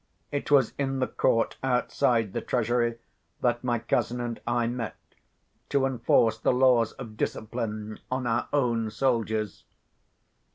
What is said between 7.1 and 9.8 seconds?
discipline on our own soldiers.